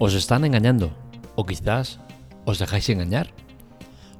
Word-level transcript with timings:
¿Os 0.00 0.14
están 0.14 0.44
engañando? 0.44 0.92
¿O 1.34 1.44
quizás 1.44 1.98
os 2.44 2.60
dejáis 2.60 2.88
engañar? 2.88 3.34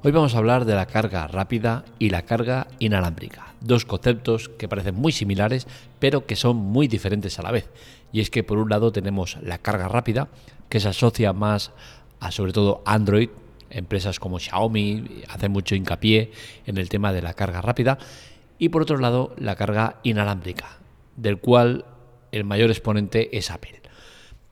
Hoy 0.03 0.11
vamos 0.11 0.35
a 0.35 0.39
hablar 0.39 0.65
de 0.65 0.75
la 0.75 0.87
carga 0.87 1.29
rápida 1.29 1.85
y 2.01 2.11
la 2.11 2.23
carga 2.23 2.67
inalámbrica, 2.81 3.55
dos 3.61 3.85
conceptos 3.85 4.49
que 4.49 4.67
parecen 4.67 4.97
muy 4.97 5.13
similares 5.13 5.69
pero 6.01 6.27
que 6.27 6.35
son 6.35 6.57
muy 6.57 6.89
diferentes 6.89 7.39
a 7.39 7.43
la 7.43 7.53
vez. 7.53 7.71
Y 8.11 8.19
es 8.19 8.29
que 8.29 8.43
por 8.43 8.59
un 8.59 8.71
lado 8.71 8.91
tenemos 8.91 9.39
la 9.41 9.59
carga 9.59 9.87
rápida, 9.87 10.27
que 10.69 10.81
se 10.81 10.89
asocia 10.89 11.33
más 11.33 11.71
a 12.19 12.33
sobre 12.33 12.53
todo 12.53 12.83
Android, 12.85 13.29
empresas 13.71 14.19
como 14.19 14.41
Xiaomi 14.41 15.23
hacen 15.29 15.53
mucho 15.53 15.77
hincapié 15.77 16.33
en 16.67 16.77
el 16.77 16.89
tema 16.89 17.13
de 17.13 17.23
la 17.23 17.35
carga 17.35 17.61
rápida, 17.61 17.99
y 18.59 18.71
por 18.71 18.83
otro 18.83 18.99
lado 18.99 19.33
la 19.39 19.55
carga 19.55 20.01
inalámbrica, 20.03 20.79
del 21.15 21.39
cual 21.39 21.85
el 22.33 22.43
mayor 22.43 22.71
exponente 22.71 23.39
es 23.39 23.53
Apple. 23.53 23.79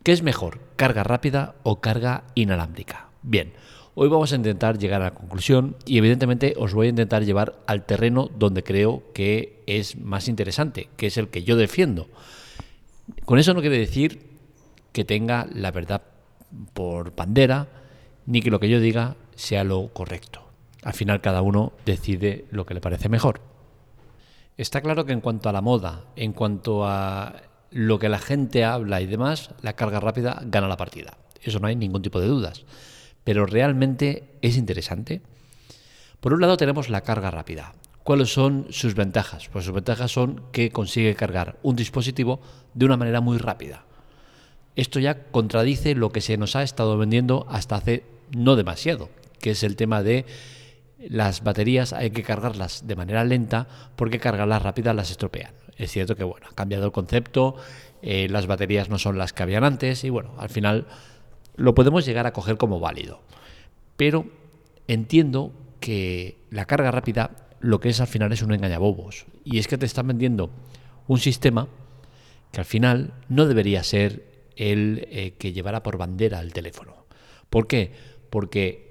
¿Qué 0.06 0.12
es 0.12 0.22
mejor, 0.22 0.60
carga 0.76 1.02
rápida 1.02 1.56
o 1.64 1.80
carga 1.80 2.22
inalámbrica? 2.36 3.08
Bien, 3.22 3.54
hoy 3.96 4.08
vamos 4.08 4.32
a 4.32 4.36
intentar 4.36 4.78
llegar 4.78 5.02
a 5.02 5.06
la 5.06 5.14
conclusión 5.14 5.74
y 5.84 5.98
evidentemente 5.98 6.54
os 6.56 6.74
voy 6.74 6.86
a 6.86 6.90
intentar 6.90 7.24
llevar 7.24 7.58
al 7.66 7.86
terreno 7.86 8.30
donde 8.38 8.62
creo 8.62 9.02
que 9.12 9.64
es 9.66 9.98
más 9.98 10.28
interesante, 10.28 10.88
que 10.96 11.08
es 11.08 11.16
el 11.16 11.26
que 11.28 11.42
yo 11.42 11.56
defiendo. 11.56 12.06
Con 13.24 13.40
eso 13.40 13.52
no 13.52 13.62
quiere 13.62 13.80
decir 13.80 14.38
que 14.92 15.04
tenga 15.04 15.48
la 15.52 15.72
verdad 15.72 16.02
por 16.72 17.16
bandera, 17.16 17.66
ni 18.26 18.42
que 18.42 18.52
lo 18.52 18.60
que 18.60 18.68
yo 18.68 18.78
diga 18.78 19.16
sea 19.34 19.64
lo 19.64 19.92
correcto. 19.92 20.40
Al 20.84 20.94
final 20.94 21.20
cada 21.20 21.42
uno 21.42 21.72
decide 21.84 22.44
lo 22.52 22.64
que 22.64 22.74
le 22.74 22.80
parece 22.80 23.08
mejor. 23.08 23.40
Está 24.56 24.82
claro 24.82 25.04
que 25.04 25.12
en 25.12 25.20
cuanto 25.20 25.48
a 25.48 25.52
la 25.52 25.62
moda, 25.62 26.04
en 26.14 26.32
cuanto 26.32 26.86
a 26.86 27.42
lo 27.76 27.98
que 27.98 28.08
la 28.08 28.18
gente 28.18 28.64
habla 28.64 29.02
y 29.02 29.06
demás, 29.06 29.50
la 29.60 29.74
carga 29.74 30.00
rápida 30.00 30.40
gana 30.46 30.66
la 30.66 30.78
partida. 30.78 31.18
Eso 31.42 31.60
no 31.60 31.66
hay 31.66 31.76
ningún 31.76 32.00
tipo 32.00 32.22
de 32.22 32.26
dudas. 32.26 32.64
Pero 33.22 33.44
realmente 33.44 34.38
es 34.40 34.56
interesante. 34.56 35.20
Por 36.20 36.32
un 36.32 36.40
lado 36.40 36.56
tenemos 36.56 36.88
la 36.88 37.02
carga 37.02 37.30
rápida. 37.30 37.74
¿Cuáles 38.02 38.32
son 38.32 38.66
sus 38.70 38.94
ventajas? 38.94 39.50
Pues 39.52 39.66
sus 39.66 39.74
ventajas 39.74 40.10
son 40.10 40.44
que 40.52 40.70
consigue 40.70 41.14
cargar 41.14 41.58
un 41.62 41.76
dispositivo 41.76 42.40
de 42.72 42.86
una 42.86 42.96
manera 42.96 43.20
muy 43.20 43.36
rápida. 43.36 43.84
Esto 44.74 44.98
ya 44.98 45.24
contradice 45.24 45.94
lo 45.94 46.12
que 46.12 46.22
se 46.22 46.38
nos 46.38 46.56
ha 46.56 46.62
estado 46.62 46.96
vendiendo 46.96 47.44
hasta 47.50 47.76
hace 47.76 48.04
no 48.34 48.56
demasiado, 48.56 49.10
que 49.38 49.50
es 49.50 49.62
el 49.62 49.76
tema 49.76 50.02
de 50.02 50.24
las 51.10 51.44
baterías 51.44 51.92
hay 51.92 52.10
que 52.10 52.22
cargarlas 52.22 52.86
de 52.86 52.96
manera 52.96 53.22
lenta 53.22 53.68
porque 53.96 54.18
cargarlas 54.18 54.62
rápidas 54.62 54.96
las 54.96 55.10
estropean. 55.10 55.65
Es 55.76 55.90
cierto 55.90 56.16
que 56.16 56.24
bueno, 56.24 56.46
ha 56.50 56.54
cambiado 56.54 56.86
el 56.86 56.92
concepto, 56.92 57.56
eh, 58.02 58.28
las 58.28 58.46
baterías 58.46 58.88
no 58.88 58.98
son 58.98 59.18
las 59.18 59.32
que 59.32 59.42
habían 59.42 59.64
antes 59.64 60.04
y 60.04 60.10
bueno, 60.10 60.34
al 60.38 60.48
final 60.48 60.86
lo 61.56 61.74
podemos 61.74 62.06
llegar 62.06 62.26
a 62.26 62.32
coger 62.32 62.56
como 62.56 62.80
válido. 62.80 63.20
Pero 63.96 64.26
entiendo 64.88 65.52
que 65.80 66.38
la 66.50 66.66
carga 66.66 66.90
rápida 66.90 67.48
lo 67.60 67.80
que 67.80 67.88
es 67.88 68.00
al 68.00 68.06
final 68.06 68.32
es 68.32 68.42
un 68.42 68.52
engañabobos. 68.52 69.26
Y 69.44 69.58
es 69.58 69.68
que 69.68 69.78
te 69.78 69.86
están 69.86 70.06
vendiendo 70.06 70.50
un 71.06 71.18
sistema 71.18 71.68
que 72.52 72.60
al 72.60 72.66
final 72.66 73.14
no 73.28 73.46
debería 73.46 73.82
ser 73.82 74.24
el 74.56 75.06
eh, 75.10 75.34
que 75.38 75.52
llevara 75.52 75.82
por 75.82 75.98
bandera 75.98 76.40
el 76.40 76.52
teléfono. 76.52 77.06
¿Por 77.50 77.66
qué? 77.66 77.92
Porque 78.30 78.86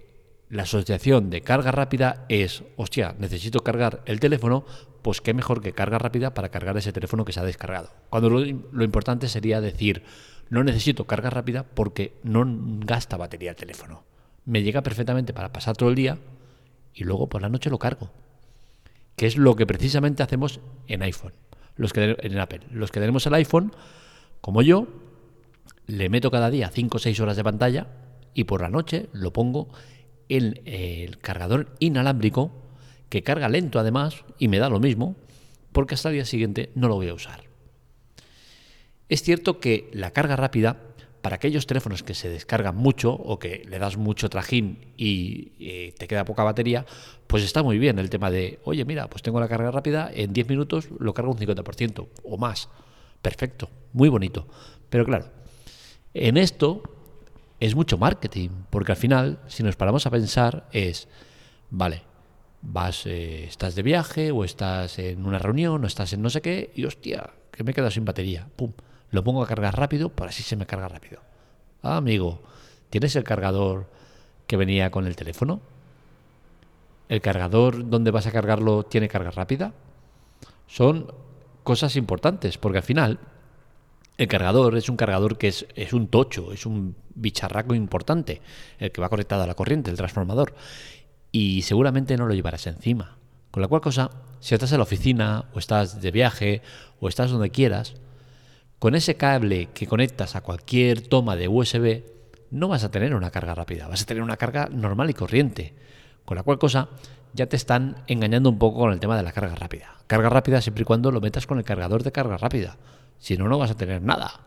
la 0.49 0.63
asociación 0.63 1.29
de 1.29 1.41
carga 1.41 1.71
rápida 1.71 2.25
es, 2.29 2.63
hostia, 2.77 3.15
necesito 3.17 3.61
cargar 3.61 4.01
el 4.05 4.19
teléfono, 4.19 4.65
pues 5.05 5.21
qué 5.21 5.35
mejor 5.35 5.61
que 5.61 5.71
carga 5.71 5.99
rápida 5.99 6.33
para 6.33 6.49
cargar 6.49 6.75
ese 6.77 6.91
teléfono 6.91 7.25
que 7.25 7.31
se 7.31 7.39
ha 7.39 7.43
descargado. 7.43 7.91
Cuando 8.09 8.27
lo, 8.31 8.83
importante 8.83 9.29
sería 9.29 9.61
decir, 9.61 10.01
no 10.49 10.63
necesito 10.63 11.05
carga 11.05 11.29
rápida 11.29 11.61
porque 11.61 12.15
no 12.23 12.43
gasta 12.79 13.15
batería 13.15 13.51
el 13.51 13.55
teléfono. 13.55 14.01
Me 14.45 14.63
llega 14.63 14.81
perfectamente 14.81 15.31
para 15.31 15.53
pasar 15.53 15.77
todo 15.77 15.89
el 15.89 15.95
día 15.95 16.17
y 16.95 17.03
luego 17.03 17.29
por 17.29 17.43
la 17.43 17.49
noche 17.49 17.69
lo 17.69 17.77
cargo. 17.77 18.09
Que 19.15 19.27
es 19.27 19.37
lo 19.37 19.55
que 19.55 19.67
precisamente 19.67 20.23
hacemos 20.23 20.59
en 20.87 21.03
iPhone, 21.03 21.33
los 21.75 21.93
que 21.93 22.17
en 22.19 22.39
Apple. 22.39 22.61
Los 22.71 22.89
que 22.89 22.99
tenemos 22.99 23.27
el 23.27 23.35
iPhone, 23.35 23.73
como 24.41 24.63
yo, 24.63 24.87
le 25.85 26.09
meto 26.09 26.31
cada 26.31 26.49
día 26.49 26.71
5 26.73 26.97
o 26.97 26.99
6 26.99 27.19
horas 27.19 27.37
de 27.37 27.43
pantalla 27.43 27.85
y 28.33 28.45
por 28.45 28.63
la 28.63 28.69
noche 28.69 29.07
lo 29.13 29.31
pongo 29.31 29.69
en 30.29 30.61
el 30.65 31.19
cargador 31.19 31.75
inalámbrico, 31.77 32.64
que 33.15 33.23
carga 33.23 33.47
lento 33.47 33.79
además, 33.79 34.25
y 34.39 34.49
me 34.49 34.59
da 34.59 34.67
lo 34.67 34.81
mismo, 34.81 35.15
porque 35.71 35.95
hasta 35.95 36.09
el 36.09 36.15
día 36.15 36.25
siguiente 36.25 36.71
no 36.75 36.89
lo 36.89 36.95
voy 36.95 37.07
a 37.07 37.13
usar. 37.13 37.45
Es 39.07 39.23
cierto 39.23 39.61
que 39.61 39.89
la 39.93 40.11
carga 40.11 40.35
rápida, 40.35 40.81
para 41.21 41.37
aquellos 41.37 41.65
teléfonos 41.65 42.03
que 42.03 42.13
se 42.13 42.27
descargan 42.27 42.75
mucho 42.75 43.13
o 43.13 43.39
que 43.39 43.63
le 43.69 43.79
das 43.79 43.95
mucho 43.95 44.29
trajín 44.29 44.93
y 44.97 45.53
eh, 45.61 45.95
te 45.97 46.09
queda 46.09 46.25
poca 46.25 46.43
batería, 46.43 46.85
pues 47.25 47.45
está 47.45 47.63
muy 47.63 47.79
bien 47.79 47.99
el 47.99 48.09
tema 48.09 48.29
de, 48.29 48.59
oye, 48.65 48.83
mira, 48.83 49.09
pues 49.09 49.23
tengo 49.23 49.39
la 49.39 49.47
carga 49.47 49.71
rápida, 49.71 50.11
en 50.13 50.33
10 50.33 50.49
minutos 50.49 50.89
lo 50.99 51.13
cargo 51.13 51.31
un 51.31 51.37
50% 51.37 52.09
o 52.21 52.37
más. 52.37 52.67
Perfecto, 53.21 53.69
muy 53.93 54.09
bonito. 54.09 54.45
Pero 54.89 55.05
claro, 55.05 55.31
en 56.13 56.35
esto 56.35 56.83
es 57.61 57.75
mucho 57.75 57.97
marketing, 57.97 58.49
porque 58.69 58.91
al 58.91 58.97
final, 58.97 59.39
si 59.47 59.63
nos 59.63 59.77
paramos 59.77 60.05
a 60.05 60.11
pensar, 60.11 60.67
es, 60.73 61.07
vale, 61.69 62.01
vas, 62.65 63.05
eh, 63.05 63.45
estás 63.45 63.75
de 63.75 63.83
viaje 63.83 64.31
o 64.31 64.43
estás 64.43 64.99
en 64.99 65.25
una 65.25 65.39
reunión 65.39 65.83
o 65.83 65.87
estás 65.87 66.13
en 66.13 66.21
no 66.21 66.29
sé 66.29 66.41
qué 66.41 66.71
y 66.75 66.85
hostia, 66.85 67.29
que 67.51 67.63
me 67.63 67.71
he 67.71 67.73
quedado 67.73 67.91
sin 67.91 68.05
batería. 68.05 68.47
Pum, 68.55 68.73
lo 69.11 69.23
pongo 69.23 69.43
a 69.43 69.47
cargar 69.47 69.77
rápido, 69.77 70.09
para 70.09 70.29
así 70.29 70.43
se 70.43 70.55
me 70.55 70.65
carga 70.65 70.87
rápido. 70.87 71.21
Ah, 71.81 71.97
amigo, 71.97 72.41
¿tienes 72.89 73.15
el 73.15 73.23
cargador 73.23 73.89
que 74.47 74.57
venía 74.57 74.91
con 74.91 75.07
el 75.07 75.15
teléfono? 75.15 75.61
¿El 77.07 77.21
cargador 77.21 77.87
donde 77.89 78.11
vas 78.11 78.25
a 78.27 78.31
cargarlo 78.31 78.83
tiene 78.83 79.07
carga 79.07 79.31
rápida? 79.31 79.73
Son 80.67 81.13
cosas 81.63 81.95
importantes, 81.95 82.57
porque 82.57 82.79
al 82.79 82.83
final 82.83 83.19
el 84.17 84.27
cargador 84.27 84.75
es 84.77 84.89
un 84.89 84.97
cargador 84.97 85.37
que 85.37 85.49
es, 85.49 85.67
es, 85.75 85.93
un 85.93 86.07
tocho, 86.07 86.51
es 86.51 86.65
un 86.65 86.95
bicharraco 87.13 87.75
importante, 87.75 88.41
el 88.79 88.91
que 88.91 89.01
va 89.01 89.09
conectado 89.09 89.43
a 89.43 89.47
la 89.47 89.53
corriente, 89.53 89.91
el 89.91 89.97
transformador. 89.97 90.55
Y 91.37 91.63
seguramente 91.63 92.15
no 92.15 92.27
lo 92.27 92.33
llevarás 92.33 92.65
encima. 92.65 93.17
Con 93.51 93.59
la 93.59 93.67
cual 93.67 93.81
cosa, 93.81 94.09
si 94.39 94.55
estás 94.55 94.71
en 94.71 94.77
la 94.77 94.83
oficina, 94.83 95.43
o 95.53 95.59
estás 95.59 95.99
de 95.99 96.09
viaje, 96.09 96.61
o 97.01 97.09
estás 97.09 97.29
donde 97.29 97.49
quieras, 97.49 97.95
con 98.79 98.95
ese 98.95 99.15
cable 99.15 99.67
que 99.73 99.85
conectas 99.85 100.37
a 100.37 100.41
cualquier 100.41 101.01
toma 101.01 101.35
de 101.35 101.49
USB, 101.49 102.03
no 102.51 102.69
vas 102.69 102.85
a 102.85 102.89
tener 102.89 103.13
una 103.13 103.31
carga 103.31 103.53
rápida, 103.53 103.89
vas 103.89 104.01
a 104.01 104.05
tener 104.05 104.23
una 104.23 104.37
carga 104.37 104.69
normal 104.71 105.09
y 105.09 105.13
corriente. 105.13 105.73
Con 106.23 106.37
la 106.37 106.43
cual 106.43 106.57
cosa, 106.57 106.87
ya 107.33 107.47
te 107.47 107.57
están 107.57 107.97
engañando 108.07 108.49
un 108.49 108.57
poco 108.57 108.79
con 108.79 108.93
el 108.93 109.01
tema 109.01 109.17
de 109.17 109.23
la 109.23 109.33
carga 109.33 109.55
rápida. 109.55 109.93
Carga 110.07 110.29
rápida 110.29 110.61
siempre 110.61 110.83
y 110.83 110.85
cuando 110.85 111.11
lo 111.11 111.19
metas 111.19 111.47
con 111.47 111.57
el 111.57 111.65
cargador 111.65 112.03
de 112.03 112.13
carga 112.13 112.37
rápida. 112.37 112.77
Si 113.19 113.35
no, 113.35 113.49
no 113.49 113.57
vas 113.57 113.71
a 113.71 113.75
tener 113.75 114.01
nada. 114.01 114.39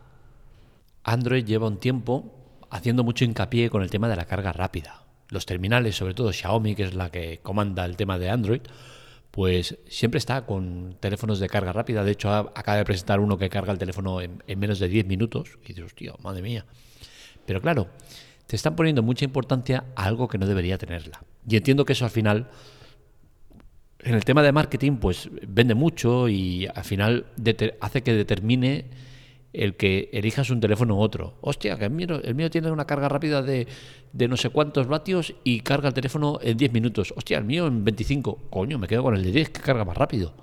Android 1.03 1.45
lleva 1.45 1.67
un 1.67 1.77
tiempo 1.77 2.33
haciendo 2.71 3.03
mucho 3.03 3.25
hincapié 3.25 3.69
con 3.69 3.83
el 3.83 3.91
tema 3.91 4.09
de 4.09 4.15
la 4.15 4.25
carga 4.25 4.53
rápida. 4.53 5.03
Los 5.29 5.45
terminales, 5.45 5.95
sobre 5.95 6.13
todo 6.13 6.33
Xiaomi, 6.33 6.75
que 6.75 6.83
es 6.83 6.93
la 6.93 7.09
que 7.09 7.39
comanda 7.41 7.85
el 7.85 7.95
tema 7.95 8.17
de 8.17 8.29
Android, 8.29 8.61
pues 9.31 9.77
siempre 9.87 10.17
está 10.17 10.45
con 10.45 10.97
teléfonos 10.99 11.39
de 11.39 11.47
carga 11.47 11.71
rápida. 11.71 12.03
De 12.03 12.11
hecho, 12.11 12.31
acaba 12.31 12.77
de 12.77 12.85
presentar 12.85 13.19
uno 13.19 13.37
que 13.37 13.49
carga 13.49 13.71
el 13.71 13.77
teléfono 13.77 14.21
en, 14.21 14.41
menos 14.57 14.79
de 14.79 14.87
10 14.87 15.05
minutos. 15.05 15.59
Y 15.63 15.73
dices, 15.73 15.93
tío, 15.93 16.15
madre 16.23 16.41
mía. 16.41 16.65
Pero 17.45 17.61
claro, 17.61 17.87
te 18.47 18.55
están 18.55 18.75
poniendo 18.75 19.03
mucha 19.03 19.25
importancia 19.25 19.85
a 19.95 20.05
algo 20.05 20.27
que 20.27 20.37
no 20.37 20.47
debería 20.47 20.77
tenerla. 20.77 21.21
Y 21.47 21.57
entiendo 21.57 21.85
que 21.85 21.93
eso 21.93 22.05
al 22.05 22.11
final 22.11 22.49
en 24.01 24.15
el 24.15 24.23
tema 24.23 24.41
de 24.43 24.51
marketing, 24.51 24.97
pues 24.97 25.29
vende 25.47 25.75
mucho 25.75 26.29
y 26.29 26.67
al 26.73 26.83
final 26.83 27.25
hace 27.81 28.01
que 28.01 28.13
determine 28.13 28.85
el 29.53 29.75
que 29.75 30.09
elijas 30.13 30.49
un 30.49 30.59
teléfono 30.59 30.97
u 30.97 30.99
otro. 30.99 31.35
Hostia, 31.41 31.77
que 31.77 31.85
el 31.85 31.91
mío, 31.91 32.21
el 32.23 32.35
mío 32.35 32.49
tiene 32.49 32.71
una 32.71 32.85
carga 32.85 33.09
rápida 33.09 33.41
de, 33.41 33.67
de, 34.13 34.27
no 34.27 34.37
sé 34.37 34.49
cuántos 34.49 34.87
vatios 34.87 35.33
y 35.43 35.61
carga 35.61 35.87
el 35.87 35.93
teléfono 35.93 36.39
en 36.41 36.57
10 36.57 36.71
minutos. 36.73 37.13
Hostia, 37.15 37.37
el 37.37 37.45
mío 37.45 37.67
en 37.67 37.83
25. 37.83 38.49
Coño, 38.49 38.77
me 38.77 38.87
quedo 38.87 39.03
con 39.03 39.15
el 39.15 39.23
de 39.23 39.31
10 39.31 39.49
que 39.49 39.61
carga 39.61 39.85
más 39.85 39.97
rápido. 39.97 40.33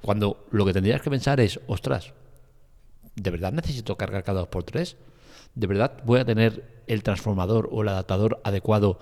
Cuando 0.00 0.46
lo 0.50 0.64
que 0.64 0.72
tendrías 0.72 1.02
que 1.02 1.10
pensar 1.10 1.40
es, 1.40 1.60
ostras, 1.66 2.12
¿de 3.16 3.30
verdad 3.30 3.52
necesito 3.52 3.96
cargar 3.96 4.24
cada 4.24 4.42
2x3? 4.48 4.96
¿De 5.54 5.66
verdad 5.66 6.02
voy 6.04 6.20
a 6.20 6.24
tener 6.24 6.82
el 6.86 7.02
transformador 7.02 7.68
o 7.70 7.82
el 7.82 7.88
adaptador 7.88 8.40
adecuado 8.44 8.98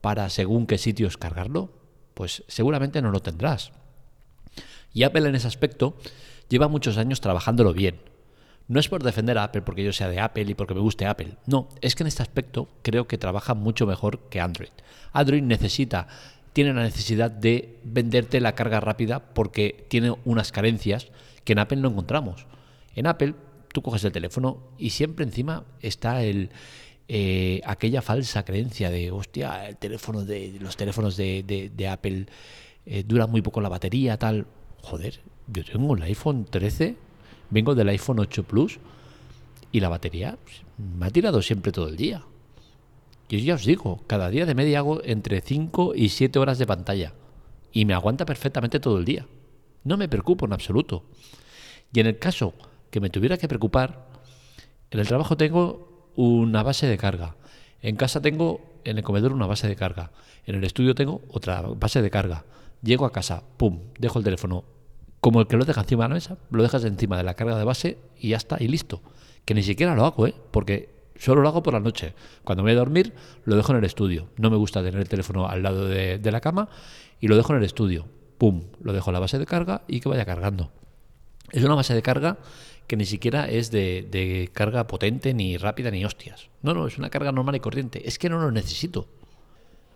para 0.00 0.28
según 0.30 0.66
qué 0.66 0.78
sitios 0.78 1.16
cargarlo? 1.16 1.70
pues 2.16 2.44
seguramente 2.48 3.02
no 3.02 3.10
lo 3.10 3.20
tendrás. 3.20 3.72
Y 4.94 5.02
Apple 5.02 5.28
en 5.28 5.34
ese 5.34 5.48
aspecto 5.48 5.98
lleva 6.48 6.66
muchos 6.66 6.96
años 6.96 7.20
trabajándolo 7.20 7.74
bien. 7.74 8.00
No 8.68 8.80
es 8.80 8.88
por 8.88 9.02
defender 9.02 9.38
a 9.38 9.44
Apple 9.44 9.62
porque 9.62 9.84
yo 9.84 9.92
sea 9.92 10.08
de 10.08 10.18
Apple 10.18 10.44
y 10.48 10.54
porque 10.54 10.74
me 10.74 10.80
guste 10.80 11.06
Apple. 11.06 11.36
No, 11.46 11.68
es 11.80 11.94
que 11.94 12.02
en 12.02 12.08
este 12.08 12.22
aspecto 12.22 12.68
creo 12.82 13.06
que 13.06 13.18
trabaja 13.18 13.54
mucho 13.54 13.86
mejor 13.86 14.28
que 14.28 14.40
Android. 14.40 14.70
Android 15.12 15.42
necesita, 15.42 16.08
tiene 16.52 16.72
la 16.72 16.82
necesidad 16.82 17.30
de 17.30 17.78
venderte 17.84 18.40
la 18.40 18.54
carga 18.54 18.80
rápida 18.80 19.20
porque 19.20 19.86
tiene 19.88 20.16
unas 20.24 20.50
carencias 20.50 21.08
que 21.44 21.52
en 21.52 21.60
Apple 21.60 21.78
no 21.78 21.88
encontramos. 21.88 22.46
En 22.96 23.06
Apple 23.06 23.34
tú 23.72 23.82
coges 23.82 24.04
el 24.04 24.12
teléfono 24.12 24.62
y 24.78 24.90
siempre 24.90 25.24
encima 25.24 25.64
está 25.80 26.22
el, 26.24 26.50
eh, 27.08 27.60
aquella 27.64 28.02
falsa 28.02 28.44
creencia 28.44 28.90
de, 28.90 29.12
hostia, 29.12 29.68
el 29.68 29.76
teléfono 29.76 30.24
de, 30.24 30.56
los 30.60 30.76
teléfonos 30.76 31.16
de, 31.16 31.88
Apple 31.88 32.26
eh, 32.84 33.04
duran 33.06 33.30
muy 33.30 33.42
poco 33.42 33.60
la 33.60 33.68
batería, 33.68 34.16
tal. 34.18 34.46
Joder, 34.82 35.20
yo 35.46 35.64
tengo 35.64 35.94
el 35.94 36.02
iPhone 36.02 36.46
13, 36.46 36.96
vengo 37.50 37.74
del 37.74 37.88
iPhone 37.88 38.20
8 38.20 38.44
Plus 38.44 38.78
y 39.72 39.80
la 39.80 39.88
batería 39.88 40.38
pues, 40.42 40.62
me 40.78 41.06
ha 41.06 41.10
tirado 41.10 41.42
siempre 41.42 41.72
todo 41.72 41.88
el 41.88 41.96
día. 41.96 42.22
Yo 43.28 43.38
ya 43.38 43.54
os 43.54 43.64
digo, 43.64 44.02
cada 44.06 44.30
día 44.30 44.46
de 44.46 44.54
media 44.54 44.78
hago 44.78 45.02
entre 45.04 45.40
5 45.40 45.94
y 45.96 46.10
7 46.10 46.38
horas 46.38 46.58
de 46.58 46.66
pantalla 46.66 47.12
y 47.72 47.84
me 47.84 47.94
aguanta 47.94 48.24
perfectamente 48.24 48.80
todo 48.80 48.98
el 48.98 49.04
día. 49.04 49.26
No 49.84 49.96
me 49.96 50.08
preocupo 50.08 50.46
en 50.46 50.52
absoluto. 50.52 51.04
Y 51.92 52.00
en 52.00 52.06
el 52.06 52.18
caso 52.18 52.54
que 52.90 53.00
me 53.00 53.10
tuviera 53.10 53.36
que 53.36 53.48
preocupar, 53.48 54.06
en 54.90 55.00
el 55.00 55.06
trabajo 55.06 55.36
tengo 55.36 56.10
una 56.14 56.62
base 56.62 56.86
de 56.86 56.96
carga. 56.96 57.36
En 57.82 57.96
casa 57.96 58.20
tengo 58.20 58.60
en 58.84 58.98
el 58.98 59.04
comedor 59.04 59.32
una 59.32 59.46
base 59.46 59.68
de 59.68 59.76
carga. 59.76 60.12
En 60.46 60.54
el 60.54 60.64
estudio 60.64 60.94
tengo 60.94 61.22
otra 61.28 61.60
base 61.62 62.00
de 62.02 62.10
carga. 62.10 62.44
Llego 62.82 63.04
a 63.04 63.12
casa, 63.12 63.42
pum, 63.56 63.80
dejo 63.98 64.18
el 64.18 64.24
teléfono. 64.24 64.64
Como 65.20 65.40
el 65.40 65.46
que 65.46 65.56
lo 65.56 65.64
deja 65.64 65.80
encima 65.80 66.04
de 66.04 66.08
la 66.10 66.14
mesa, 66.14 66.38
lo 66.50 66.62
dejas 66.62 66.84
encima 66.84 67.16
de 67.16 67.24
la 67.24 67.34
carga 67.34 67.58
de 67.58 67.64
base 67.64 67.98
y 68.18 68.30
ya 68.30 68.36
está, 68.36 68.56
y 68.60 68.68
listo. 68.68 69.02
Que 69.44 69.54
ni 69.54 69.62
siquiera 69.62 69.94
lo 69.94 70.04
hago, 70.04 70.26
¿eh? 70.26 70.34
Porque 70.50 70.96
Solo 71.18 71.42
lo 71.42 71.48
hago 71.48 71.62
por 71.62 71.74
la 71.74 71.80
noche. 71.80 72.14
Cuando 72.44 72.62
me 72.62 72.70
voy 72.70 72.76
a 72.76 72.80
dormir, 72.80 73.12
lo 73.44 73.56
dejo 73.56 73.72
en 73.72 73.78
el 73.78 73.84
estudio. 73.84 74.28
No 74.36 74.50
me 74.50 74.56
gusta 74.56 74.82
tener 74.82 75.00
el 75.00 75.08
teléfono 75.08 75.48
al 75.48 75.62
lado 75.62 75.86
de, 75.86 76.20
la 76.30 76.40
cama 76.40 76.68
y 77.20 77.28
lo 77.28 77.36
dejo 77.36 77.52
en 77.52 77.58
el 77.58 77.64
estudio. 77.64 78.06
Pum, 78.38 78.64
lo 78.82 78.92
dejo 78.92 79.10
en 79.10 79.14
la 79.14 79.20
base 79.20 79.38
de 79.38 79.46
carga 79.46 79.82
y 79.88 80.00
que 80.00 80.08
vaya 80.08 80.24
cargando. 80.24 80.72
Es 81.52 81.64
una 81.64 81.74
base 81.74 81.94
de 81.94 82.02
carga 82.02 82.38
que 82.86 82.96
ni 82.96 83.06
siquiera 83.06 83.48
es 83.48 83.70
de, 83.70 84.06
de, 84.10 84.50
carga 84.52 84.86
potente, 84.86 85.32
ni 85.32 85.56
rápida, 85.56 85.90
ni 85.90 86.04
hostias. 86.04 86.50
No, 86.62 86.74
no, 86.74 86.86
es 86.86 86.98
una 86.98 87.10
carga 87.10 87.32
normal 87.32 87.56
y 87.56 87.60
corriente. 87.60 88.06
Es 88.06 88.18
que 88.18 88.28
no 88.28 88.38
lo 88.38 88.50
necesito. 88.50 89.08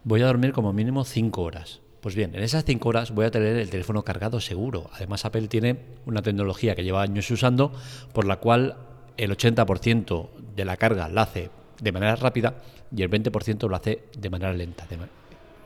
Voy 0.05 0.23
a 0.23 0.27
dormir 0.27 0.53
como 0.53 0.73
mínimo 0.73 1.05
5 1.05 1.43
horas. 1.43 1.81
Pues 2.01 2.15
bien, 2.15 2.35
en 2.35 2.43
esas 2.43 2.65
5 2.65 2.89
horas 2.89 3.11
voy 3.11 3.27
a 3.27 3.31
tener 3.31 3.57
el 3.57 3.69
teléfono 3.69 4.03
cargado 4.03 4.41
seguro. 4.41 4.89
Además, 4.95 5.25
Apple 5.27 5.49
tiene 5.49 5.77
una 6.07 6.23
tecnología 6.23 6.75
que 6.75 6.83
lleva 6.83 7.03
años 7.03 7.31
usando, 7.31 7.73
por 8.15 8.27
la 8.27 8.37
cual 8.37 8.77
el 9.19 9.37
80% 9.37 10.31
de 10.57 10.65
la 10.65 10.79
carga 10.79 11.09
la 11.09 11.23
hace 11.23 11.51
de 11.81 11.93
manera 11.93 12.17
rápida 12.17 12.55
y 12.95 13.03
el 13.03 13.11
20% 13.11 13.69
lo 13.69 13.77
hace 13.77 14.05
de 14.17 14.31
manera 14.31 14.53
lenta. 14.53 14.87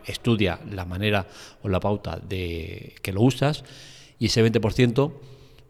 estudia 0.06 0.58
la 0.70 0.84
manera 0.84 1.26
o 1.62 1.68
la 1.68 1.80
pauta 1.80 2.18
de 2.18 2.94
que 3.00 3.12
lo 3.12 3.22
usas 3.22 3.64
y 4.18 4.26
ese 4.26 4.44
20% 4.44 5.12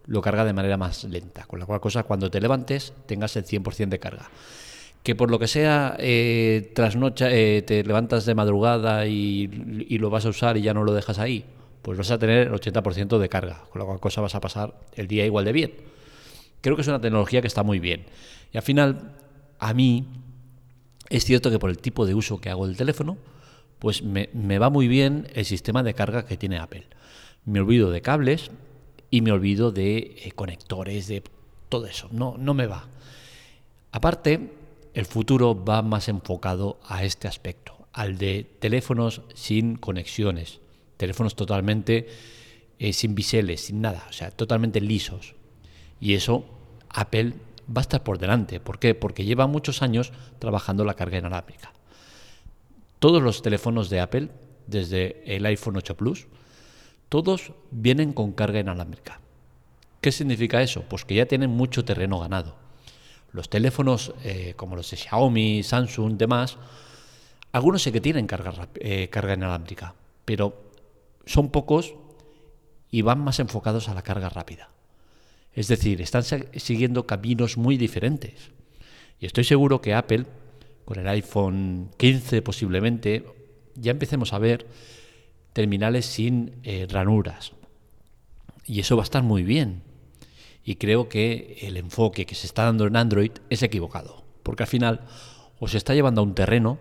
lo 0.07 0.21
carga 0.23 0.45
de 0.45 0.53
manera 0.55 0.77
más 0.77 1.05
lenta. 1.05 1.45
Con 1.45 1.61
la 1.61 1.67
cual 1.67 1.81
cosa, 1.81 2.05
cuando 2.05 2.31
te 2.31 2.41
levantes, 2.41 2.95
tengas 3.07 3.37
el 3.37 3.45
100% 3.45 3.89
de 3.89 3.99
carga. 3.99 4.31
Que 5.05 5.15
por 5.15 5.31
lo 5.31 5.39
que 5.39 5.47
sea, 5.47 5.97
eh, 6.01 6.73
eh, 6.75 7.63
te 7.65 7.85
levantas 7.85 8.27
de 8.27 8.35
madrugada 8.35 9.07
y, 9.07 9.87
y, 9.89 9.99
lo 9.99 10.11
vas 10.11 10.27
a 10.27 10.31
usar 10.31 10.57
y 10.57 10.63
ya 10.63 10.75
no 10.75 10.83
lo 10.83 10.93
dejas 10.93 11.21
ahí, 11.21 11.45
pues 11.83 11.97
vas 11.97 12.11
a 12.11 12.19
tener 12.19 12.49
el 12.49 12.53
80% 12.53 13.19
de 13.19 13.29
carga. 13.29 13.63
Con 13.71 13.79
la 13.79 13.87
cual 13.87 14.01
cosa 14.01 14.21
vas 14.21 14.35
a 14.35 14.41
pasar 14.41 14.75
el 14.97 15.07
día 15.07 15.25
igual 15.25 15.45
de 15.45 15.53
bien 15.53 15.73
creo 16.65 16.77
que 16.77 16.83
es 16.83 16.89
una 16.89 17.01
tecnología 17.01 17.43
que 17.43 17.47
está 17.47 17.63
muy 17.63 17.79
bien. 17.79 18.07
Y 18.51 18.57
al 18.57 18.63
final, 18.63 19.13
a 19.59 19.75
mí, 19.75 20.07
es 21.11 21.27
cierto 21.27 21.51
que 21.51 21.59
por 21.59 21.69
el 21.69 21.77
tipo 21.77 22.07
de 22.07 22.15
uso 22.15 22.41
que 22.41 22.49
hago 22.49 22.67
del 22.67 22.79
teléfono, 22.79 23.19
pues 23.79 24.03
me, 24.03 24.59
va 24.59 24.71
muy 24.71 24.89
bien 24.89 25.29
el 25.35 25.45
sistema 25.45 25.83
de 25.83 25.93
carga 25.93 26.25
que 26.25 26.39
tiene 26.39 26.57
Apple. 26.57 26.87
Me 27.45 27.61
olvido 27.61 27.91
de 27.91 28.01
cables 28.01 28.51
y 29.11 29.21
me 29.21 29.31
olvido 29.31 29.73
de 29.73 30.17
eh, 30.25 30.33
conectores, 30.35 31.07
de 31.07 31.23
todo 31.69 31.87
eso. 31.87 32.09
No, 32.13 32.37
no 32.39 32.55
me 32.55 32.67
va. 32.67 32.89
Aparte, 33.93 34.51
el 34.95 35.07
futuro 35.07 35.65
va 35.65 35.83
más 35.83 36.09
enfocado 36.09 36.79
a 36.87 37.05
este 37.05 37.29
aspecto, 37.29 37.89
al 37.93 38.17
de 38.17 38.49
teléfonos 38.61 39.23
sin 39.35 39.77
conexiones, 39.77 40.61
teléfonos 40.97 41.35
totalmente 41.35 42.07
eh, 42.79 42.93
sin 42.93 43.15
biseles, 43.15 43.67
sin 43.67 43.81
nada, 43.81 44.07
o 44.09 44.13
sea, 44.13 44.31
totalmente 44.31 44.81
lisos. 44.81 45.35
Y 46.01 46.15
eso 46.15 46.45
Apple 46.89 47.35
va 47.69 47.81
a 47.81 47.83
estar 47.83 48.03
por 48.05 48.19
delante. 48.19 48.61
¿Por 48.61 48.79
qué? 48.79 48.95
Porque 48.95 49.25
lleva 49.25 49.47
muchos 49.47 49.83
años 49.83 50.13
trabajando 50.39 50.85
la 50.85 50.95
carga 50.95 51.19
inalámbrica. 51.19 51.73
Todos 53.01 53.23
los 53.23 53.43
teléfonos 53.43 53.91
de 53.91 54.01
Apple, 54.01 54.29
desde 54.67 55.23
el 55.27 55.45
iPhone 55.47 55.77
8 55.77 55.97
Plus, 55.97 56.27
todos 57.09 57.53
vienen 57.71 58.13
con 58.13 58.33
carga 58.33 58.61
inalámbrica. 58.61 59.21
¿Qué 60.01 60.13
significa 60.13 60.63
eso? 60.63 60.85
Pues 60.89 61.05
que 61.05 61.15
ya 61.15 61.27
tienen 61.27 61.51
mucho 61.51 61.85
terreno 61.85 62.21
ganado. 62.21 62.64
Los 63.35 63.51
teléfonos 63.51 64.15
eh, 64.23 64.55
como 64.57 64.77
los 64.77 64.89
de 64.93 64.97
Xiaomi, 64.97 65.65
Samsung, 65.65 66.17
demás, 66.17 66.57
algunos 67.51 67.83
sí 67.83 67.91
que 67.91 68.01
tienen 68.01 68.29
carga, 68.29 68.69
eh, 68.77 69.09
carga 69.11 69.35
inalámbrica, 69.35 69.97
pero 70.25 70.71
son 71.27 71.51
pocos 71.51 71.95
y 72.93 73.03
van 73.03 73.19
más 73.19 73.41
enfocados 73.41 73.89
a 73.89 73.95
la 73.95 74.03
carga 74.03 74.29
rápida. 74.29 74.71
Es 75.53 75.67
decir, 75.67 76.01
están 76.01 76.23
siguiendo 76.23 77.09
caminos 77.09 77.57
muy 77.57 77.77
diferentes. 77.77 78.53
Y 79.19 79.27
estoy 79.27 79.43
seguro 79.43 79.81
que 79.81 79.95
Apple, 79.95 80.27
con 80.85 81.01
el 81.01 81.09
iPhone 81.09 81.91
15 81.97 82.41
posiblemente, 82.41 83.25
ya 83.75 83.91
empecemos 83.91 84.33
a 84.33 84.39
ver 84.39 84.65
terminales 85.53 86.07
sin 86.07 86.61
eh, 86.63 86.87
ranuras. 86.89 87.51
Y 88.65 88.79
eso 88.79 88.97
va 88.97 89.03
a 89.03 89.11
estar 89.11 89.25
muy 89.25 89.43
bien. 89.43 89.83
Y 90.65 90.77
creo 90.77 91.09
que 91.09 91.59
el 91.63 91.77
enfoque 91.77 92.27
que 92.27 92.35
se 92.35 92.47
está 92.47 92.65
dando 92.65 92.87
en 92.87 92.97
Android 92.97 93.33
es 93.51 93.63
equivocado. 93.63 94.25
Porque 94.43 94.63
al 94.63 94.69
final 94.69 95.01
os 95.59 95.75
está 95.75 95.95
llevando 95.95 96.21
a 96.21 96.25
un 96.25 96.35
terreno 96.35 96.79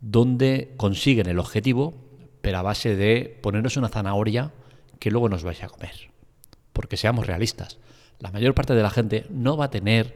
donde 0.00 0.72
consiguen 0.76 1.28
el 1.28 1.38
objetivo, 1.38 1.94
pero 2.40 2.58
a 2.58 2.62
base 2.62 2.96
de 2.96 3.38
poneros 3.42 3.76
una 3.76 3.88
zanahoria 3.88 4.52
que 4.98 5.10
luego 5.10 5.28
nos 5.28 5.44
vais 5.44 5.62
a 5.62 5.68
comer 5.68 6.14
porque 6.74 6.98
seamos 6.98 7.26
realistas, 7.26 7.78
la 8.18 8.30
mayor 8.30 8.54
parte 8.54 8.74
de 8.74 8.82
la 8.82 8.90
gente 8.90 9.24
no 9.30 9.56
va 9.56 9.66
a 9.66 9.70
tener 9.70 10.14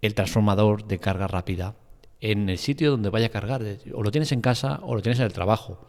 el 0.00 0.14
transformador 0.14 0.86
de 0.86 0.98
carga 0.98 1.26
rápida 1.26 1.74
en 2.20 2.48
el 2.48 2.56
sitio 2.56 2.92
donde 2.92 3.10
vaya 3.10 3.26
a 3.26 3.30
cargar. 3.30 3.62
O 3.92 4.02
lo 4.02 4.10
tienes 4.10 4.32
en 4.32 4.40
casa 4.40 4.80
o 4.82 4.94
lo 4.94 5.02
tienes 5.02 5.18
en 5.18 5.26
el 5.26 5.32
trabajo. 5.32 5.86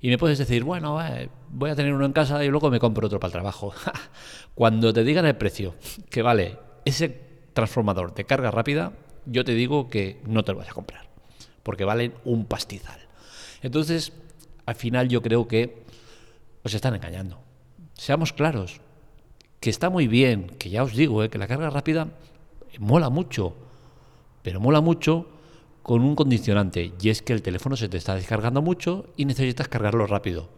Y 0.00 0.08
me 0.08 0.18
puedes 0.18 0.38
decir, 0.38 0.62
bueno, 0.62 1.04
eh, 1.04 1.30
voy 1.50 1.70
a 1.70 1.74
tener 1.74 1.92
uno 1.94 2.04
en 2.04 2.12
casa 2.12 2.44
y 2.44 2.48
luego 2.48 2.70
me 2.70 2.78
compro 2.78 3.06
otro 3.06 3.18
para 3.18 3.28
el 3.28 3.32
trabajo. 3.32 3.72
Cuando 4.54 4.92
te 4.92 5.04
digan 5.04 5.26
el 5.26 5.36
precio 5.36 5.74
que 6.10 6.22
vale 6.22 6.58
ese 6.84 7.08
transformador 7.54 8.14
de 8.14 8.24
carga 8.24 8.50
rápida, 8.50 8.92
yo 9.24 9.44
te 9.44 9.52
digo 9.52 9.88
que 9.88 10.20
no 10.26 10.44
te 10.44 10.52
lo 10.52 10.58
vas 10.58 10.68
a 10.68 10.74
comprar, 10.74 11.06
porque 11.62 11.84
valen 11.84 12.14
un 12.24 12.44
pastizal. 12.46 13.00
Entonces, 13.62 14.12
al 14.66 14.74
final 14.74 15.08
yo 15.08 15.22
creo 15.22 15.48
que 15.48 15.82
os 16.62 16.74
están 16.74 16.94
engañando. 16.94 17.40
Seamos 17.94 18.32
claros, 18.32 18.80
que 19.60 19.70
está 19.70 19.88
muy 19.90 20.06
bien, 20.06 20.48
que 20.58 20.70
ya 20.70 20.82
os 20.82 20.94
digo, 20.94 21.24
eh, 21.24 21.30
que 21.30 21.38
la 21.38 21.48
carga 21.48 21.70
rápida 21.70 22.08
mola 22.78 23.08
mucho, 23.08 23.54
pero 24.42 24.60
mola 24.60 24.80
mucho 24.80 25.26
con 25.86 26.02
un 26.02 26.16
condicionante, 26.16 26.94
y 27.00 27.10
es 27.10 27.22
que 27.22 27.32
el 27.32 27.42
teléfono 27.42 27.76
se 27.76 27.88
te 27.88 27.96
está 27.96 28.16
descargando 28.16 28.60
mucho 28.60 29.06
y 29.16 29.24
necesitas 29.24 29.68
cargarlo 29.68 30.04
rápido. 30.08 30.48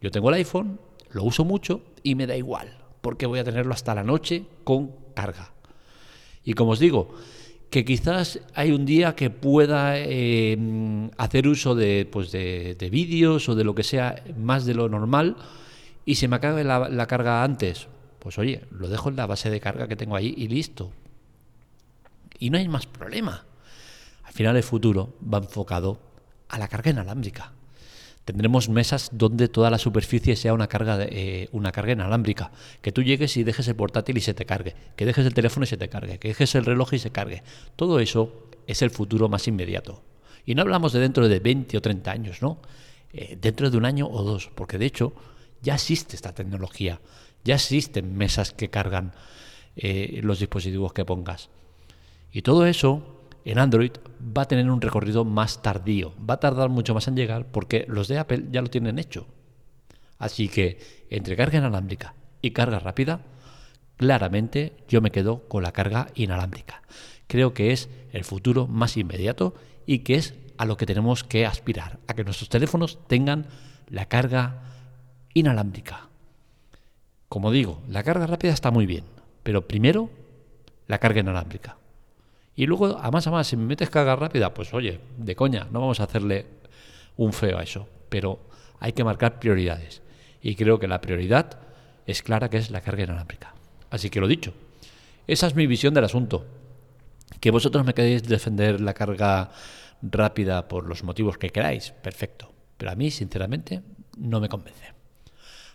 Yo 0.00 0.10
tengo 0.10 0.28
el 0.28 0.34
iPhone, 0.34 0.80
lo 1.12 1.22
uso 1.22 1.44
mucho 1.44 1.82
y 2.02 2.16
me 2.16 2.26
da 2.26 2.36
igual, 2.36 2.76
porque 3.00 3.26
voy 3.26 3.38
a 3.38 3.44
tenerlo 3.44 3.72
hasta 3.72 3.94
la 3.94 4.02
noche 4.02 4.44
con 4.64 4.90
carga. 5.14 5.52
Y 6.42 6.54
como 6.54 6.72
os 6.72 6.80
digo, 6.80 7.14
que 7.70 7.84
quizás 7.84 8.40
hay 8.54 8.72
un 8.72 8.86
día 8.86 9.14
que 9.14 9.30
pueda 9.30 10.00
eh, 10.00 10.58
hacer 11.16 11.46
uso 11.46 11.76
de, 11.76 12.08
pues 12.10 12.32
de, 12.32 12.88
vídeos 12.90 13.48
o 13.48 13.54
de 13.54 13.62
lo 13.62 13.76
que 13.76 13.84
sea 13.84 14.20
más 14.36 14.66
de 14.66 14.74
lo 14.74 14.88
normal 14.88 15.36
y 16.04 16.16
se 16.16 16.26
me 16.26 16.34
acabe 16.34 16.64
la 16.64 17.06
carga 17.06 17.44
antes, 17.44 17.86
pues 18.18 18.36
oye, 18.36 18.62
lo 18.72 18.88
dejo 18.88 19.10
en 19.10 19.16
la 19.16 19.26
base 19.26 19.48
de 19.48 19.60
carga 19.60 19.86
que 19.86 19.94
tengo 19.94 20.16
ahí 20.16 20.34
y 20.36 20.48
listo. 20.48 20.90
Y 22.40 22.50
no 22.50 22.58
hay 22.58 22.66
más 22.66 22.86
problema. 22.86 23.45
Al 24.36 24.38
final 24.38 24.56
el 24.58 24.62
futuro 24.64 25.14
va 25.32 25.38
enfocado 25.38 25.98
a 26.50 26.58
la 26.58 26.68
carga 26.68 26.90
inalámbrica. 26.90 27.54
Tendremos 28.26 28.68
mesas 28.68 29.08
donde 29.10 29.48
toda 29.48 29.70
la 29.70 29.78
superficie 29.78 30.36
sea 30.36 30.52
una 30.52 30.66
carga, 30.66 30.98
eh, 31.04 31.48
una 31.52 31.72
carga 31.72 31.92
inalámbrica. 31.94 32.52
Que 32.82 32.92
tú 32.92 33.02
llegues 33.02 33.38
y 33.38 33.44
dejes 33.44 33.66
el 33.68 33.76
portátil 33.76 34.18
y 34.18 34.20
se 34.20 34.34
te 34.34 34.44
cargue. 34.44 34.74
Que 34.94 35.06
dejes 35.06 35.24
el 35.24 35.32
teléfono 35.32 35.64
y 35.64 35.68
se 35.68 35.78
te 35.78 35.88
cargue. 35.88 36.18
Que 36.18 36.28
dejes 36.28 36.54
el 36.54 36.66
reloj 36.66 36.92
y 36.92 36.98
se 36.98 37.10
cargue. 37.10 37.44
Todo 37.76 37.98
eso 37.98 38.50
es 38.66 38.82
el 38.82 38.90
futuro 38.90 39.30
más 39.30 39.48
inmediato. 39.48 40.02
Y 40.44 40.54
no 40.54 40.60
hablamos 40.60 40.92
de 40.92 41.00
dentro 41.00 41.30
de 41.30 41.40
20 41.40 41.78
o 41.78 41.80
30 41.80 42.10
años, 42.10 42.42
¿no? 42.42 42.60
Eh, 43.14 43.38
dentro 43.40 43.70
de 43.70 43.78
un 43.78 43.86
año 43.86 44.06
o 44.06 44.22
dos. 44.22 44.50
Porque 44.54 44.76
de 44.76 44.84
hecho 44.84 45.14
ya 45.62 45.76
existe 45.76 46.14
esta 46.14 46.34
tecnología. 46.34 47.00
Ya 47.42 47.54
existen 47.54 48.14
mesas 48.18 48.52
que 48.52 48.68
cargan 48.68 49.14
eh, 49.76 50.20
los 50.22 50.40
dispositivos 50.40 50.92
que 50.92 51.06
pongas. 51.06 51.48
Y 52.32 52.42
todo 52.42 52.66
eso 52.66 53.15
en 53.46 53.60
Android 53.60 53.92
va 54.36 54.42
a 54.42 54.48
tener 54.48 54.68
un 54.68 54.80
recorrido 54.80 55.24
más 55.24 55.62
tardío, 55.62 56.12
va 56.18 56.34
a 56.34 56.40
tardar 56.40 56.68
mucho 56.68 56.94
más 56.94 57.06
en 57.06 57.14
llegar 57.14 57.46
porque 57.46 57.86
los 57.88 58.08
de 58.08 58.18
Apple 58.18 58.46
ya 58.50 58.60
lo 58.60 58.68
tienen 58.68 58.98
hecho. 58.98 59.28
Así 60.18 60.48
que 60.48 61.06
entre 61.10 61.36
carga 61.36 61.58
inalámbrica 61.58 62.14
y 62.42 62.50
carga 62.50 62.80
rápida, 62.80 63.20
claramente 63.96 64.76
yo 64.88 65.00
me 65.00 65.12
quedo 65.12 65.48
con 65.48 65.62
la 65.62 65.72
carga 65.72 66.08
inalámbrica. 66.16 66.82
creo 67.28 67.54
que 67.54 67.72
es 67.72 67.88
el 68.12 68.24
futuro 68.24 68.66
más 68.66 68.96
inmediato 68.96 69.54
y 69.86 70.00
que 70.00 70.16
es 70.16 70.34
a 70.58 70.64
lo 70.64 70.76
que 70.76 70.86
tenemos 70.86 71.22
que 71.22 71.46
aspirar, 71.46 72.00
a 72.08 72.14
que 72.14 72.24
nuestros 72.24 72.48
teléfonos 72.48 72.98
tengan 73.06 73.46
la 73.88 74.06
carga 74.06 74.62
inalámbrica. 75.34 76.08
Como 77.28 77.52
digo, 77.52 77.80
la 77.88 78.02
carga 78.02 78.26
rápida 78.26 78.52
está 78.52 78.72
muy 78.72 78.86
bien, 78.86 79.04
pero 79.44 79.68
primero 79.68 80.10
la 80.88 80.98
carga 80.98 81.20
inalámbrica. 81.20 81.76
Y 82.56 82.66
luego, 82.66 82.98
a 82.98 83.10
más 83.10 83.26
a 83.26 83.30
más, 83.30 83.46
si 83.46 83.56
me 83.56 83.66
metes 83.66 83.90
carga 83.90 84.16
rápida, 84.16 84.54
pues 84.54 84.72
oye, 84.72 84.98
de 85.18 85.36
coña, 85.36 85.68
no 85.70 85.80
vamos 85.80 86.00
a 86.00 86.04
hacerle 86.04 86.46
un 87.16 87.34
feo 87.34 87.58
a 87.58 87.62
eso. 87.62 87.86
Pero 88.08 88.40
hay 88.80 88.92
que 88.92 89.04
marcar 89.04 89.38
prioridades. 89.38 90.02
Y 90.40 90.56
creo 90.56 90.78
que 90.78 90.88
la 90.88 91.02
prioridad 91.02 91.58
es 92.06 92.22
clara, 92.22 92.48
que 92.48 92.56
es 92.56 92.70
la 92.70 92.80
carga 92.80 93.04
inalámbrica. 93.04 93.54
Así 93.90 94.08
que 94.08 94.20
lo 94.20 94.26
dicho, 94.26 94.54
esa 95.26 95.46
es 95.46 95.54
mi 95.54 95.66
visión 95.66 95.92
del 95.92 96.04
asunto. 96.04 96.46
Que 97.40 97.50
vosotros 97.50 97.84
me 97.84 97.92
queréis 97.92 98.22
defender 98.22 98.80
la 98.80 98.94
carga 98.94 99.50
rápida 100.00 100.68
por 100.68 100.86
los 100.86 101.04
motivos 101.04 101.36
que 101.36 101.50
queráis, 101.50 101.90
perfecto. 101.90 102.52
Pero 102.78 102.90
a 102.90 102.94
mí, 102.94 103.10
sinceramente, 103.10 103.82
no 104.16 104.40
me 104.40 104.48
convence. 104.48 104.94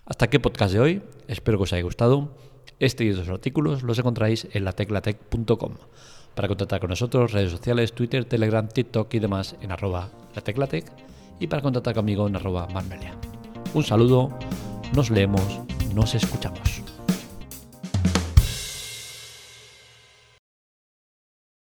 Hasta 0.06 0.26
aquí 0.26 0.40
podcast 0.40 0.74
de 0.74 0.80
hoy. 0.80 1.02
Espero 1.28 1.58
que 1.58 1.64
os 1.64 1.74
haya 1.74 1.84
gustado. 1.84 2.36
Este 2.80 3.04
y 3.04 3.12
otros 3.12 3.30
artículos 3.30 3.84
los 3.84 4.00
encontráis 4.00 4.48
en 4.52 4.66
lateclatec.com. 4.66 5.76
Para 6.36 6.48
contactar 6.48 6.80
con 6.80 6.90
nosotros, 6.90 7.32
redes 7.32 7.52
sociales, 7.52 7.94
Twitter, 7.94 8.26
Telegram, 8.26 8.68
TikTok 8.68 9.14
y 9.14 9.20
demás 9.20 9.56
en 9.62 9.72
arroba 9.72 10.10
lateclatec 10.36 10.86
y 11.40 11.48
para 11.48 11.62
contactar 11.62 11.96
conmigo 11.96 12.28
en 12.28 12.36
arroba 12.36 12.68
marmelia. 12.68 13.16
Un 13.74 13.84
saludo, 13.84 14.32
nos 14.96 15.10
leemos, 15.10 15.60
nos 15.94 16.16
escuchamos. 16.16 16.91